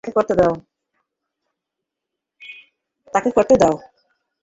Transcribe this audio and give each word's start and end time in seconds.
তাকে 3.13 3.29
করতে 3.35 3.55
দাও। 3.61 3.75